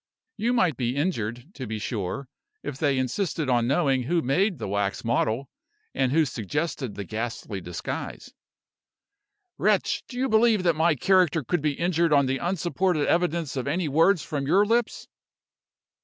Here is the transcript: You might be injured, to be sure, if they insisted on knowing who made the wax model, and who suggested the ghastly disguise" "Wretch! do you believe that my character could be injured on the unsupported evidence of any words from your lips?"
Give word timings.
You 0.35 0.51
might 0.53 0.77
be 0.77 0.95
injured, 0.95 1.53
to 1.53 1.67
be 1.67 1.77
sure, 1.77 2.27
if 2.63 2.79
they 2.79 2.97
insisted 2.97 3.51
on 3.51 3.67
knowing 3.67 4.01
who 4.01 4.23
made 4.23 4.57
the 4.57 4.67
wax 4.67 5.05
model, 5.05 5.47
and 5.93 6.11
who 6.11 6.25
suggested 6.25 6.95
the 6.95 7.03
ghastly 7.03 7.61
disguise" 7.61 8.33
"Wretch! 9.59 10.03
do 10.07 10.17
you 10.17 10.27
believe 10.27 10.63
that 10.63 10.75
my 10.75 10.95
character 10.95 11.43
could 11.43 11.61
be 11.61 11.73
injured 11.73 12.13
on 12.13 12.25
the 12.25 12.39
unsupported 12.39 13.05
evidence 13.07 13.55
of 13.55 13.67
any 13.67 13.87
words 13.87 14.23
from 14.23 14.47
your 14.47 14.65
lips?" 14.65 15.07